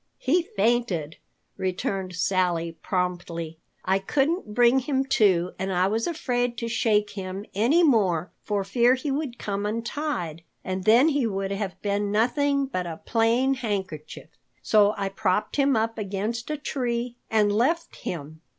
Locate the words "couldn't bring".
3.99-4.79